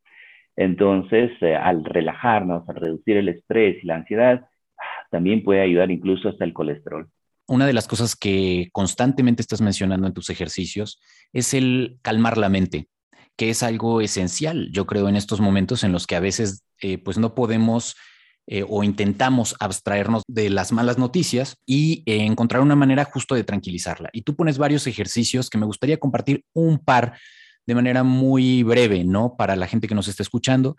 [0.57, 4.47] Entonces, eh, al relajarnos, al reducir el estrés y la ansiedad,
[5.11, 7.09] también puede ayudar incluso hasta el colesterol.
[7.47, 11.01] Una de las cosas que constantemente estás mencionando en tus ejercicios
[11.33, 12.89] es el calmar la mente,
[13.37, 16.99] que es algo esencial, yo creo, en estos momentos en los que a veces eh,
[16.99, 17.97] pues no podemos
[18.47, 23.45] eh, o intentamos abstraernos de las malas noticias y eh, encontrar una manera justo de
[23.45, 24.11] tranquilizarla.
[24.13, 27.17] Y tú pones varios ejercicios que me gustaría compartir un par
[27.67, 29.37] de manera muy breve, ¿no?
[29.37, 30.77] Para la gente que nos está escuchando,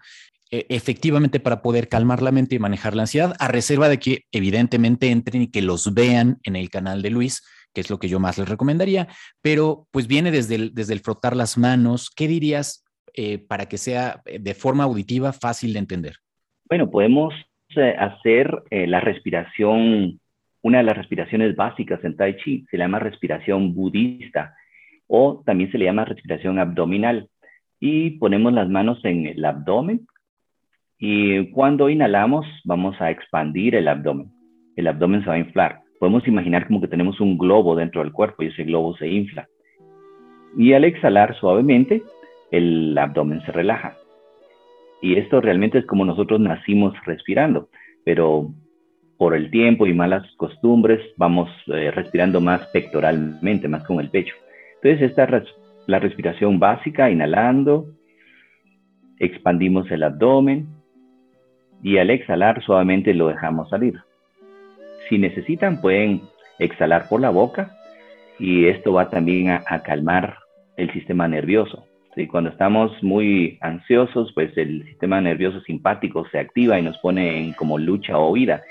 [0.52, 5.10] efectivamente para poder calmar la mente y manejar la ansiedad, a reserva de que evidentemente
[5.10, 7.42] entren y que los vean en el canal de Luis,
[7.74, 9.08] que es lo que yo más les recomendaría,
[9.42, 12.10] pero pues viene desde el, desde el frotar las manos.
[12.10, 16.16] ¿Qué dirías eh, para que sea de forma auditiva fácil de entender?
[16.68, 17.34] Bueno, podemos
[17.76, 20.20] eh, hacer eh, la respiración,
[20.62, 24.56] una de las respiraciones básicas en Tai Chi, se llama respiración budista
[25.08, 27.30] o también se le llama respiración abdominal.
[27.80, 30.08] Y ponemos las manos en el abdomen
[31.04, 34.28] y cuando inhalamos vamos a expandir el abdomen.
[34.76, 35.80] El abdomen se va a inflar.
[36.00, 39.48] Podemos imaginar como que tenemos un globo dentro del cuerpo y ese globo se infla.
[40.56, 42.04] Y al exhalar suavemente,
[42.52, 43.98] el abdomen se relaja.
[45.02, 47.70] Y esto realmente es como nosotros nacimos respirando,
[48.06, 48.52] pero
[49.18, 54.36] por el tiempo y malas costumbres vamos eh, respirando más pectoralmente, más con el pecho.
[54.84, 55.50] Entonces esta es
[55.88, 57.88] la respiración básica, inhalando,
[59.18, 60.81] expandimos el abdomen
[61.84, 64.00] y al exhalar suavemente lo dejamos salir.
[65.10, 66.22] Si necesitan pueden
[66.60, 67.72] exhalar por la boca
[68.40, 70.38] y esto va también a calmar
[70.78, 71.86] el sistema nervioso.
[72.16, 72.28] ¿sí?
[72.28, 77.54] Cuando estamos muy ansiosos, pues el sistema nervioso simpático se activa y nos pone en
[77.54, 78.64] como lucha o huida,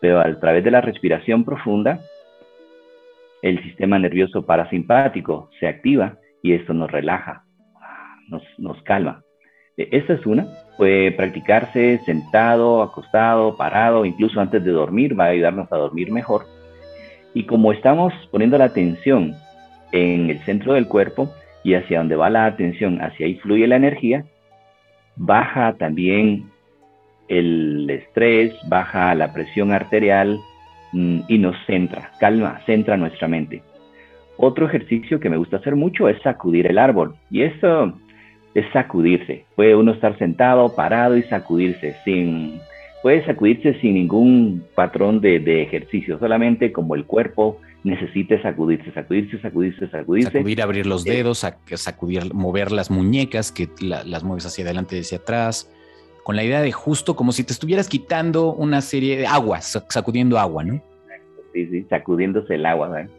[0.00, 2.00] pero a través de la respiración profunda,
[3.42, 7.44] el sistema nervioso parasimpático se activa y esto nos relaja,
[8.28, 9.22] nos, nos calma.
[9.76, 10.46] E, esta es una,
[10.78, 16.46] puede practicarse sentado, acostado, parado, incluso antes de dormir, va a ayudarnos a dormir mejor.
[17.34, 19.34] Y como estamos poniendo la atención
[19.92, 21.30] en el centro del cuerpo,
[21.64, 24.24] y hacia donde va la atención, hacia ahí fluye la energía,
[25.16, 26.44] baja también
[27.28, 30.38] el estrés, baja la presión arterial
[30.92, 33.62] mm, y nos centra, calma, centra nuestra mente.
[34.36, 37.92] Otro ejercicio que me gusta hacer mucho es sacudir el árbol y eso
[38.58, 39.44] es sacudirse.
[39.56, 42.60] Puede uno estar sentado, parado y sacudirse sin,
[43.02, 49.40] puede sacudirse sin ningún patrón de, de ejercicio, solamente como el cuerpo necesite sacudirse, sacudirse,
[49.40, 50.32] sacudirse, sacudirse.
[50.32, 55.18] Sacudir, abrir los dedos, sacudir, mover las muñecas, que las mueves hacia adelante y hacia
[55.18, 55.70] atrás,
[56.24, 60.38] con la idea de justo como si te estuvieras quitando una serie de agua, sacudiendo
[60.38, 60.82] agua, ¿no?
[61.54, 62.88] Sí, sí, sacudiéndose el agua.
[62.88, 63.10] ¿verdad?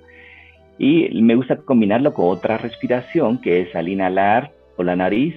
[0.77, 5.35] Y me gusta combinarlo con otra respiración, que es al inhalar por la nariz,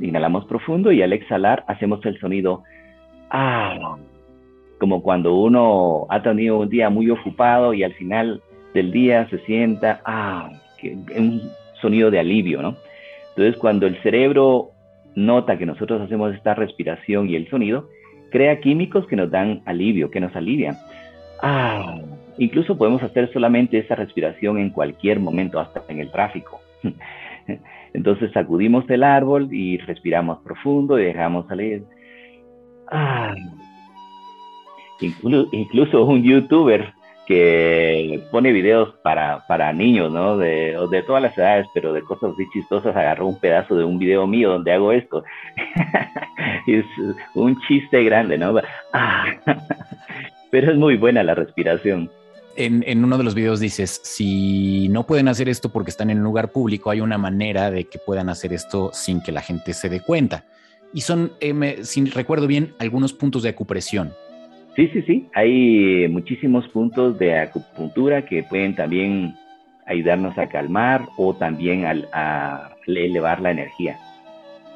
[0.00, 2.64] inhalamos profundo y al exhalar hacemos el sonido
[3.30, 3.96] ah,
[4.80, 8.42] como cuando uno ha tenido un día muy ocupado y al final
[8.74, 11.40] del día se sienta ah, que, un
[11.80, 12.74] sonido de alivio, ¿no?
[13.28, 14.72] Entonces cuando el cerebro
[15.14, 17.88] nota que nosotros hacemos esta respiración y el sonido,
[18.32, 20.76] crea químicos que nos dan alivio, que nos alivian.
[21.40, 21.96] Ah,
[22.38, 26.60] incluso podemos hacer solamente esa respiración en cualquier momento, hasta en el tráfico.
[27.92, 31.84] Entonces sacudimos el árbol y respiramos profundo y dejamos salir.
[32.90, 33.34] Ah.
[35.00, 36.92] Incluso, un youtuber
[37.26, 40.36] que pone videos para, para niños, ¿no?
[40.36, 43.98] De, de todas las edades, pero de cosas así chistosas, agarró un pedazo de un
[43.98, 45.24] video mío donde hago esto.
[46.66, 46.84] es
[47.34, 48.54] un chiste grande, ¿no?
[48.92, 49.24] Ah.
[50.50, 52.10] pero es muy buena la respiración
[52.56, 56.24] en, uno de los videos dices, si no pueden hacer esto porque están en un
[56.24, 59.88] lugar público, hay una manera de que puedan hacer esto sin que la gente se
[59.88, 60.44] dé cuenta.
[60.92, 64.12] Y son, eh, si recuerdo bien, algunos puntos de acupresión.
[64.76, 65.28] Sí, sí, sí.
[65.34, 69.34] Hay muchísimos puntos de acupuntura que pueden también
[69.86, 73.98] ayudarnos a calmar o también a elevar la energía.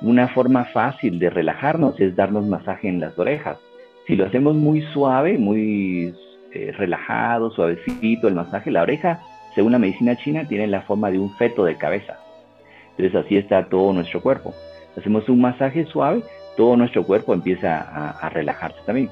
[0.01, 3.59] Una forma fácil de relajarnos es darnos masaje en las orejas.
[4.07, 6.15] Si lo hacemos muy suave, muy
[6.55, 8.71] eh, relajado, suavecito el masaje.
[8.71, 9.21] La oreja,
[9.57, 12.17] según la medicina china, tiene la forma de un feto de cabeza.
[12.97, 14.55] Entonces así está todo nuestro cuerpo.
[14.97, 16.23] Hacemos un masaje suave,
[16.57, 19.11] todo nuestro cuerpo empieza a, relajarse también.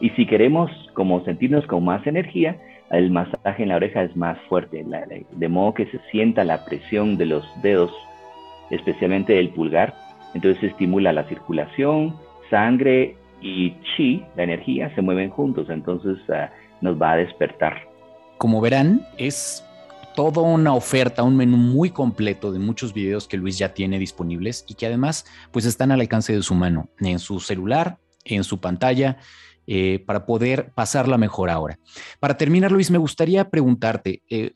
[0.00, 2.56] Y si queremos como sentirnos con más energía,
[2.90, 4.84] el masaje en la oreja es más fuerte,
[5.30, 7.90] de modo que se sienta la presión de los dedos,
[8.70, 9.94] especialmente el pulgar.
[10.34, 12.14] Entonces estimula la circulación,
[12.50, 15.70] sangre y chi, la energía, se mueven juntos.
[15.70, 16.50] Entonces ah,
[16.82, 17.88] nos va a despertar.
[18.38, 19.64] Como verán, es
[20.14, 24.64] toda una oferta, un menú muy completo de muchos videos que Luis ya tiene disponibles
[24.68, 28.60] y que además pues están al alcance de su mano, en su celular, en su
[28.60, 29.18] pantalla,
[29.66, 31.78] eh, para poder pasarla mejor ahora.
[32.20, 34.50] Para terminar, Luis, me gustaría preguntarte, eh,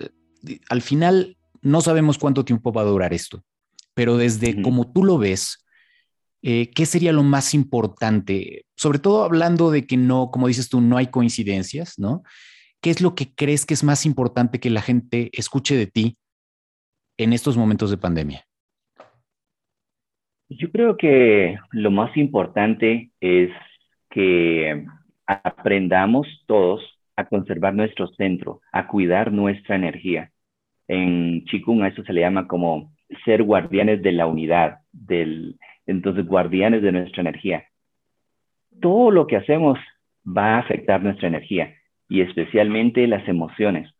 [0.68, 3.42] al final no sabemos cuánto tiempo va a durar esto,
[3.94, 5.65] pero desde como tú lo ves,
[6.42, 8.64] eh, ¿qué sería lo más importante?
[8.76, 12.22] Sobre todo hablando de que no, como dices tú, no hay coincidencias, ¿no?
[12.80, 16.18] ¿Qué es lo que crees que es más importante que la gente escuche de ti
[17.18, 18.44] en estos momentos de pandemia?
[20.48, 23.50] Yo creo que lo más importante es
[24.10, 24.86] que
[25.26, 26.80] aprendamos todos
[27.16, 30.30] a conservar nuestro centro, a cuidar nuestra energía.
[30.86, 32.92] En Chikung a eso se le llama como
[33.24, 37.64] ser guardianes de la unidad, del, entonces guardianes de nuestra energía.
[38.80, 39.78] Todo lo que hacemos
[40.26, 41.74] va a afectar nuestra energía
[42.08, 43.90] y especialmente las emociones.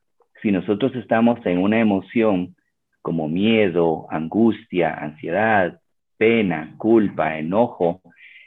[0.43, 2.57] Si nosotros estamos en una emoción
[3.03, 5.81] como miedo, angustia, ansiedad,
[6.19, 8.03] pena, culpa, enojo,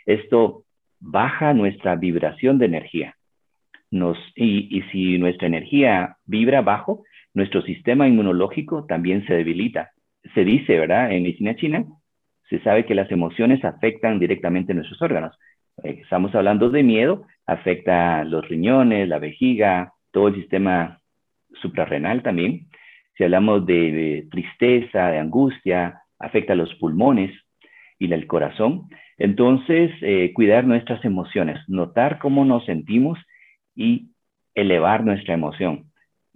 [0.05, 0.65] esto
[0.99, 3.15] baja nuestra vibración de energía.
[4.35, 9.91] Y, y si nuestra energía vibra bajo, nuestro sistema inmunológico también se debilita.
[10.35, 11.11] Se dice, ¿verdad?
[11.11, 11.85] En medicina china
[12.49, 15.37] se sabe que las emociones afectan directamente nuestros órganos.
[15.83, 20.99] Eh, estamos hablando de miedo, afecta los riñones, la vejiga, todo el sistema
[21.61, 22.67] suprarrenal también.
[23.15, 27.31] Si hablamos de, tristeza, de angustia, afecta los pulmones
[27.99, 28.89] y el corazón.
[29.17, 33.19] Entonces, eh, cuidar nuestras emociones, notar cómo nos sentimos
[33.75, 34.11] y
[34.55, 35.88] elevar nuestra emoción.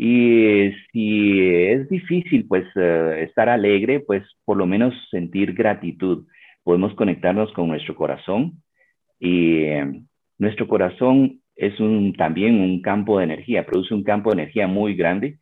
[0.06, 6.28] Y si es difícil, pues, eh, estar alegre, pues, por lo menos sentir gratitud.
[6.62, 8.62] Podemos conectarnos con nuestro corazón
[9.18, 10.06] y em,
[10.38, 14.96] nuestro corazón es un, también un campo de energía, produce un campo de energía muy
[14.96, 15.40] grande.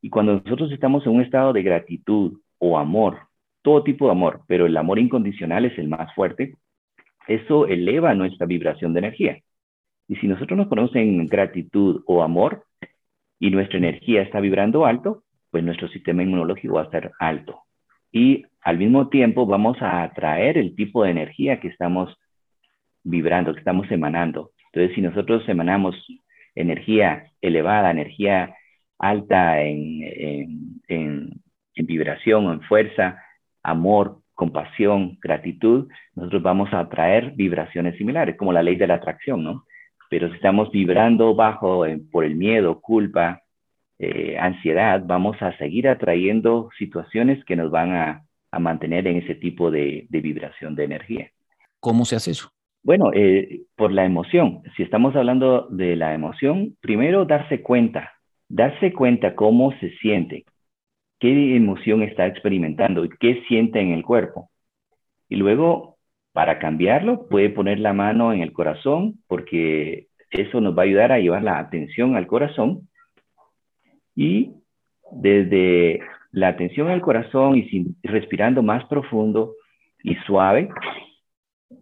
[0.00, 3.18] Y cuando nosotros estamos en un estado de gratitud o amor,
[3.62, 6.54] todo tipo de amor, pero el amor incondicional es el más fuerte,
[7.26, 9.38] eso eleva nuestra vibración de energía.
[10.06, 12.67] Y si nosotros nos ponemos en gratitud o amor,
[13.38, 17.62] y nuestra energía está vibrando alto, pues nuestro sistema inmunológico va a estar alto.
[18.12, 22.16] Y al mismo tiempo vamos a atraer el tipo de energía que estamos
[23.04, 24.50] vibrando, que estamos emanando.
[24.72, 25.94] Entonces, si nosotros emanamos
[26.54, 28.54] energía elevada, energía
[28.98, 31.30] alta en, en, en,
[31.74, 33.22] en vibración, en fuerza,
[33.62, 39.42] amor, compasión, gratitud, nosotros vamos a atraer vibraciones similares, como la ley de la atracción,
[39.42, 39.64] ¿no?
[40.08, 43.42] Pero si estamos vibrando bajo eh, por el miedo, culpa,
[43.98, 48.24] eh, ansiedad, vamos a seguir atrayendo situaciones que nos van a,
[48.58, 51.30] mantener en ese tipo de, vibración de energía.
[51.80, 52.50] ¿Cómo se hace eso?
[52.82, 54.62] Bueno, eh, por la emoción.
[54.74, 58.12] Si estamos hablando de la emoción, primero darse cuenta,
[58.48, 60.46] darse cuenta cómo se siente,
[61.18, 64.50] qué emoción está experimentando y qué siente en el cuerpo.
[65.28, 65.97] Y luego,
[66.32, 71.12] para cambiarlo, puede poner la mano en el corazón porque eso nos va a ayudar
[71.12, 72.88] a llevar la atención al corazón.
[74.14, 74.52] Y
[75.12, 76.00] desde
[76.32, 79.54] la atención al corazón y respirando más profundo
[80.02, 80.68] y suave,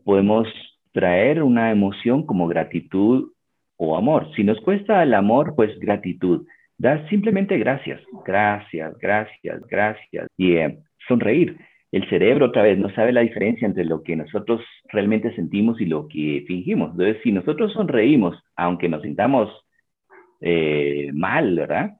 [0.04, 0.48] podemos
[0.92, 3.32] traer una emoción como gratitud
[3.76, 4.30] o amor.
[4.34, 6.46] Si nos cuesta el amor, pues gratitud.
[6.78, 10.28] Dar simplemente gracias, gracias, gracias, gracias.
[10.36, 10.78] Y eh,
[11.08, 11.56] sonreír.
[11.92, 15.86] El cerebro otra vez no sabe la diferencia entre lo que nosotros realmente sentimos y
[15.86, 16.90] lo que fingimos.
[16.92, 19.50] Entonces, si nosotros sonreímos, aunque nos sintamos
[20.40, 21.96] eh, mal, ¿verdad?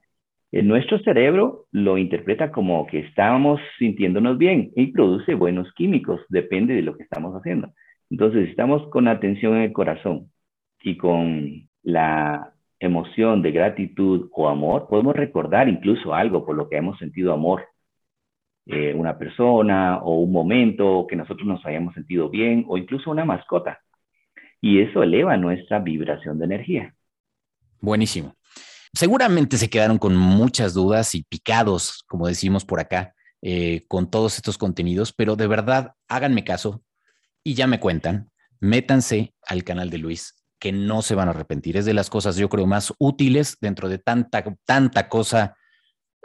[0.53, 6.75] En nuestro cerebro lo interpreta como que estamos sintiéndonos bien y produce buenos químicos, depende
[6.75, 7.73] de lo que estamos haciendo.
[8.11, 10.31] Entonces, si estamos con atención en el corazón
[10.83, 16.77] y con la emoción de gratitud o amor, podemos recordar incluso algo por lo que
[16.77, 17.65] hemos sentido amor.
[18.67, 23.25] Eh, una persona o un momento que nosotros nos hayamos sentido bien o incluso una
[23.25, 23.81] mascota.
[24.61, 26.95] Y eso eleva nuestra vibración de energía.
[27.81, 28.35] Buenísimo.
[28.93, 34.37] Seguramente se quedaron con muchas dudas y picados, como decimos por acá, eh, con todos
[34.37, 36.83] estos contenidos, pero de verdad háganme caso,
[37.45, 41.77] y ya me cuentan, métanse al canal de Luis, que no se van a arrepentir.
[41.77, 45.56] Es de las cosas, yo creo, más útiles dentro de tanta, tanta cosa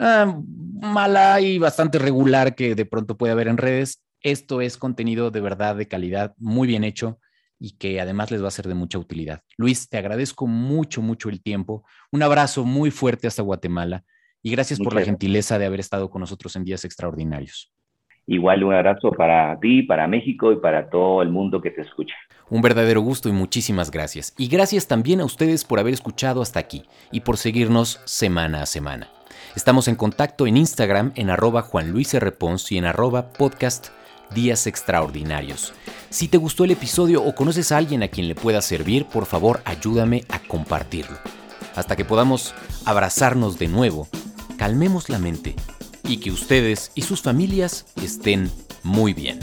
[0.01, 0.41] ah,
[0.81, 4.03] mala y bastante regular que de pronto puede haber en redes.
[4.21, 7.19] Esto es contenido de verdad de calidad, muy bien hecho
[7.57, 9.43] y que además les va a ser de mucha utilidad.
[9.55, 11.85] Luis, te agradezco mucho, mucho el tiempo.
[12.11, 14.03] Un abrazo muy fuerte hasta Guatemala
[14.41, 17.71] y gracias por la gentileza de haber estado con nosotros en días extraordinarios.
[18.25, 22.15] Igual un abrazo para ti, para México y para todo el mundo que te escucha.
[22.49, 24.33] Un verdadero gusto y muchísimas gracias.
[24.37, 28.65] Y gracias también a ustedes por haber escuchado hasta aquí y por seguirnos semana a
[28.65, 29.07] semana.
[29.55, 33.87] Estamos en contacto en Instagram en arroba Juan y en arroba podcast
[34.33, 35.73] Días Extraordinarios.
[36.09, 39.25] Si te gustó el episodio o conoces a alguien a quien le pueda servir, por
[39.25, 41.17] favor ayúdame a compartirlo.
[41.75, 42.53] Hasta que podamos
[42.85, 44.07] abrazarnos de nuevo,
[44.57, 45.55] calmemos la mente
[46.05, 48.49] y que ustedes y sus familias estén
[48.83, 49.39] muy bien.